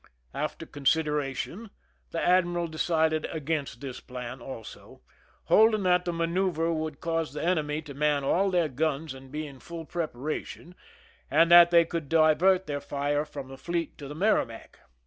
After 0.33 0.65
consideration 0.65 1.69
the 2.09 2.19
admiral 2.19 2.67
decided 2.67 3.27
against 3.31 3.81
this 3.81 3.99
plan 3.99 4.41
also, 4.41 5.03
holding 5.43 5.83
that 5.83 6.05
the 6.05 6.11
manoeuver 6.11 6.73
would 6.73 6.99
cause 6.99 7.33
the 7.33 7.41
eneiay 7.41 7.85
to 7.85 7.93
man 7.93 8.23
all 8.23 8.49
their 8.49 8.67
guns 8.67 9.13
and 9.13 9.31
be 9.31 9.45
in 9.45 9.59
full 9.59 9.85
preparation, 9.85 10.73
s.nd 11.29 11.49
that 11.49 11.69
they 11.69 11.85
could 11.85 12.09
divert 12.09 12.65
their 12.65 12.81
fire 12.81 13.25
from 13.25 13.47
the 13.49 13.57
fieet 13.57 13.95
to 13.99 14.07
the 14.07 14.15
Merrimac. 14.15 14.79